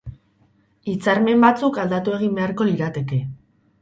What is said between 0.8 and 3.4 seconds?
Hitzarmen batzuk aldatu egin beharko lirateke.